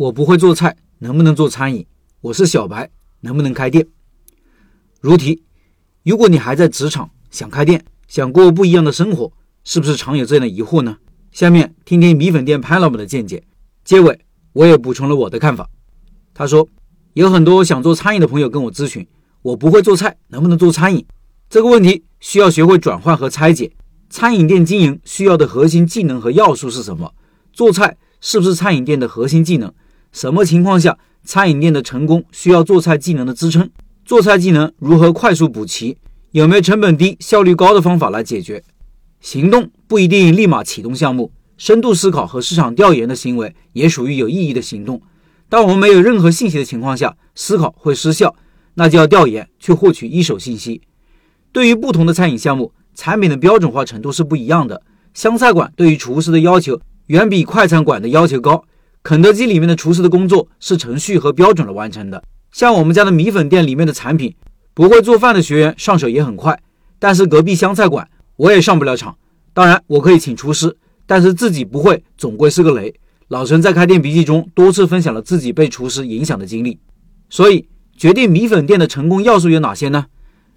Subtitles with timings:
[0.00, 1.84] 我不会做菜，能不能做餐饮？
[2.22, 2.88] 我是小白，
[3.20, 3.86] 能不能开店？
[4.98, 5.42] 如题：
[6.04, 9.30] 如果你还在职场，想开店，想过不一样的生活，
[9.62, 10.96] 是不是常有这样的疑惑呢？
[11.32, 13.42] 下面听听米粉店潘老板的见解。
[13.84, 14.18] 结尾
[14.54, 15.68] 我也补充了我的看法。
[16.32, 16.66] 他说，
[17.12, 19.06] 有很多想做餐饮的朋友跟我咨询，
[19.42, 21.04] 我不会做菜，能不能做餐饮？
[21.50, 23.70] 这个问题需要学会转换和拆解。
[24.08, 27.12] 餐饮店经营需要的核心技能和要素是什么？
[27.52, 29.70] 做菜是不是餐饮店的核心技能？
[30.12, 33.70] 什么情况下餐饮店的成功需要做菜技能的支撑？
[34.04, 35.96] 做菜技能如何快速补齐？
[36.32, 38.62] 有没有成本低、效率高的方法来解决？
[39.20, 45.00] 行动不一定立马启动项目，深度思考和市场调研的行为也属于有意义的行动。
[45.48, 48.34] 当我们没有任何信息的情况下，思考会失效，
[48.74, 50.80] 那就要调研去获取一手信息。
[51.52, 54.82] 对于不同的餐饮项目，产品的标准化程度是不一样的。
[55.12, 58.64] 湘菜馆对于厨师的要求远比快餐馆的要求高。
[59.02, 62.22] 肯德基里面的厨师的工作是程序和标准的完成的，
[62.52, 64.34] 像我们家的米粉店里面的产品，
[64.74, 66.60] 不会做饭的学员上手也很快。
[66.98, 69.16] 但是隔壁湘菜馆我也上不了场，
[69.54, 70.76] 当然我可以请厨师，
[71.06, 72.94] 但是自己不会总归是个雷。
[73.28, 76.78] 老陈在开店笔记中多次分享了自己被厨师影响的经历，
[77.30, 80.06] 所以决定米粉店的成功要素有哪些呢？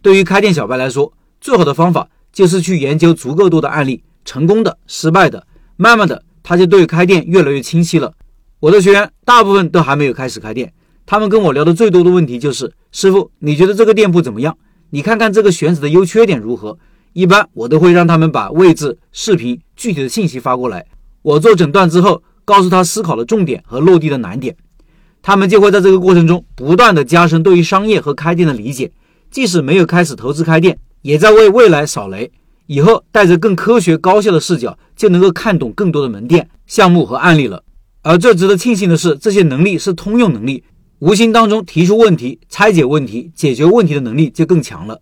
[0.00, 5.44] 对于开店小白来说，最好的方法就是去研究足够多的案例，成功的、失败的，
[5.76, 8.14] 慢慢的他就对开店越来越清晰了。
[8.60, 10.72] 我的学员大部分都还没有开始开店，
[11.06, 14.58] 他们跟我聊的最多的问题就是：师傅，你觉得这个店铺怎么样？
[14.90, 16.76] 你看看这个选址的优缺点如何？
[17.12, 20.84] 一般我都会让他们把位置、视频、具体的信息发过来，
[21.22, 24.56] 我做诊断之后，告诉他思考的重点和落地的难点，
[25.22, 28.90] 他们就会在这个过程中不断的加深对于商业和开店的理解，
[29.30, 32.32] 即使没有开始投资开店，也在为未来扫雷。
[32.66, 37.62] 以后带着更科学高效的视角，就能够看懂更多的门店、项目和案例了。
[38.02, 40.64] 而这值得庆幸的是，这些能力是通用能力，
[41.00, 45.00] 无形当中提出问题、拆解问题、解决问题的能力就更强了。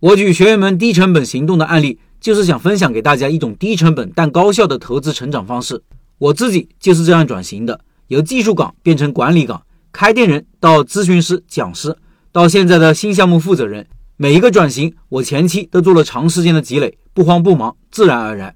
[0.00, 5.82] 我举学员们低成本行动的案例，就是想分享给大家一种低成本但高效的投资成长方式。
[6.18, 11.96] 我自己就是这样转型的，由技术岗变成管理岗，开店人到咨询师、讲师，
[12.32, 13.86] 到现在的新项目负责人，
[14.16, 18.54] 每一个转型，我前期都做了长时间的积累，不慌不忙，自然而然。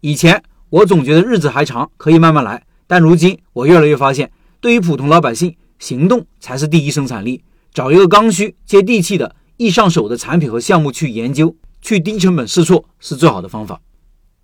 [0.00, 2.62] 以前我总觉得日子还长，可以慢慢来。
[2.88, 7.44] 但如今，我越来越发现，对于普通老百姓，行动才是第一生产力。
[7.74, 13.80] 找一个刚需、接地气的、易上手的产品和项目去研究，去低成本试错，是最好的方法。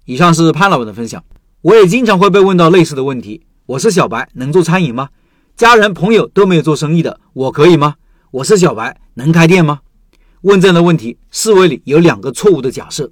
[0.04, 1.24] 以上是潘老板的分享。
[1.62, 5.08] 我也经常会被问到类似的问题：我是小白，能做餐饮吗？
[5.56, 7.94] 家人朋友都没有做生意的，我可以吗？
[8.30, 9.80] 我是小白，能开店吗？
[10.42, 13.10] 问这样的问题，思维里有两个错误的假设：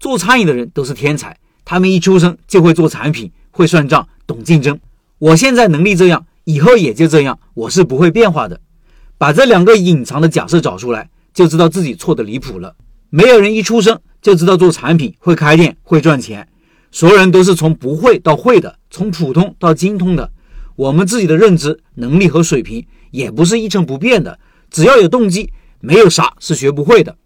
[0.00, 3.30] 做餐饮的人都是天才，他们一出生就会做产品。
[3.54, 4.78] 会算账，懂竞争。
[5.18, 8.60] 我现在能力这样，以后也就这样，我是不会变化的。
[9.16, 12.74] 把这两个隐藏的假设找出来，就知道自己错的离谱了。
[13.10, 16.48] 没有人一出生就知道做产品、会开店、会赚钱，
[16.90, 20.32] 所有人都是从不会到会的，从普通到精通的。
[20.74, 24.36] 我们自己的认知能力和水平也不是一成不变的，
[24.68, 27.16] 只要有动机，没有啥是学不会的。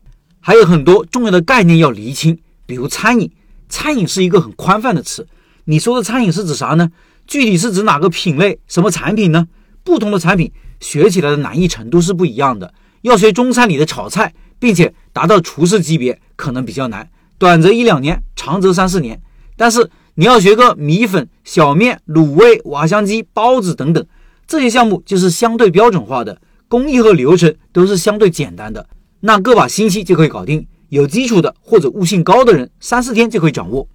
[0.40, 3.32] 还有很多重要的概念要厘清，比如餐饮，
[3.70, 5.26] 餐饮是一个很宽泛的词。
[5.70, 6.90] 你说的餐饮是指啥呢？
[7.26, 9.46] 具体是指哪个品类、什么产品呢？
[9.84, 12.72] 不同的产品学起来的难易程度是不一样的。
[13.02, 19.20] 要学中餐里的炒菜，并且达到厨师级别，可能比较难，短则一两年，长则三四年。
[19.58, 24.02] 但是你要学个米粉、小面、卤味、瓦香鸡、包子等等，
[24.46, 28.88] 这些项目就是相对标准化的，工艺和流程都是相对简单的，
[29.20, 30.66] 那个把星期就可以搞定。
[30.88, 33.86] 有基础的或者悟性高的人，三四天就可以掌握。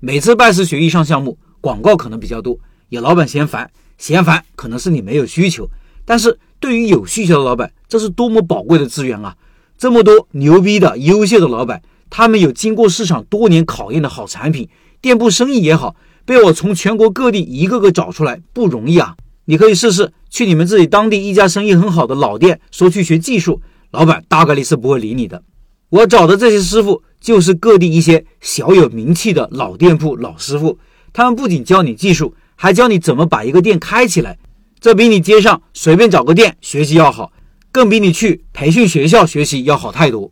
[0.00, 2.56] 每次拜师学艺上项目，广告可能比较多，
[2.88, 5.68] 有老板嫌烦，嫌烦可能是你没有需求。
[6.04, 9.36] 但是对于有需求的老板，这是多么宝贵的资源啊！
[9.76, 14.68] 这么多牛逼的、优秀的老板，他们有经过市场多年考验的好产品，
[15.00, 19.16] 店铺生意也好，被我从全国各地一个个找出来，不容易啊！
[19.46, 25.42] 你可以试试去你们自己当地一家生意很好的老店，说去学技术，老板大概率是不会理你的。
[25.90, 27.02] 我找的这些师傅。
[27.20, 30.78] 就是各地一些小有名气的老店铺、老师傅，
[31.12, 34.38] 他们不仅教你技术，还教你怎么把一个店开起来。
[34.78, 37.32] 这比你街上随便找个店学习要好，
[37.72, 40.30] 更比你去培训学校学习要好太多。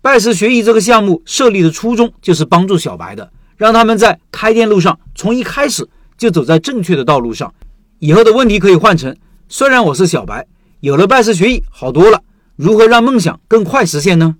[0.00, 7.52] 拜师学艺这个项目设立的初衷就是帮助小白的，让他们在开店路上从一开始就走在正确的道路上。
[7.98, 9.16] 以后的问题可以换成：
[9.48, 10.46] 虽然我是小白，
[10.78, 12.22] 有了拜师学艺好多了，
[12.54, 14.36] 如何让梦想更快实现呢？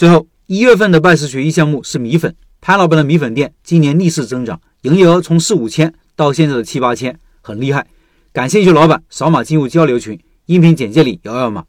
[0.00, 0.26] 最后。
[0.46, 7.86] 一月份的拜师学艺项目是米粉，潘老板的米粉店今年逆势增长，营业额从四五千到现在的七八千，很厉害。
[8.32, 11.66] 感兴趣老板扫码进入交流群，音频简介里摇摇码。